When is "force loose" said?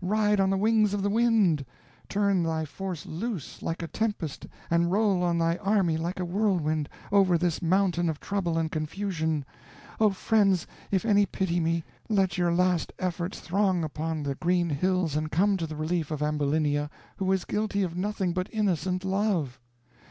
2.64-3.60